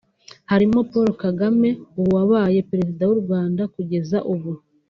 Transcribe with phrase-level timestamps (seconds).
[0.51, 1.69] harimo Paul Kagame
[1.99, 4.51] ubu wabaye Perezida w’u Rwanda kugeza n’ubu